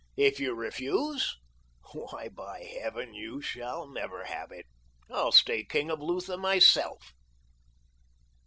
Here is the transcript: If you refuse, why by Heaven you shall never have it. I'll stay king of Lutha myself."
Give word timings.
If 0.17 0.39
you 0.39 0.55
refuse, 0.55 1.37
why 1.93 2.29
by 2.29 2.63
Heaven 2.63 3.13
you 3.13 3.39
shall 3.39 3.87
never 3.87 4.23
have 4.25 4.51
it. 4.51 4.65
I'll 5.11 5.31
stay 5.31 5.63
king 5.63 5.91
of 5.91 5.99
Lutha 6.01 6.37
myself." 6.37 7.13